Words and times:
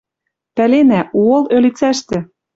Пӓленӓ, 0.55 1.01
Уолл-ӧлицӓштӹ 1.21 2.17